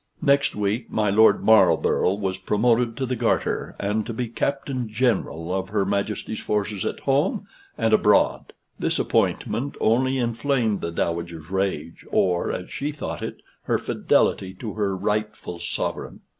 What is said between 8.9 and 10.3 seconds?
appointment only